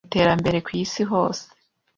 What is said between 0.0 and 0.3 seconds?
mu kwihuta mu